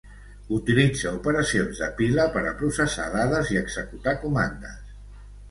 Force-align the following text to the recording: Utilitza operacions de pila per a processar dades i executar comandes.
Utilitza 0.55 1.11
operacions 1.17 1.81
de 1.81 1.89
pila 1.99 2.25
per 2.39 2.43
a 2.49 2.55
processar 2.63 3.07
dades 3.17 3.53
i 3.57 3.61
executar 3.63 4.19
comandes. 4.27 4.83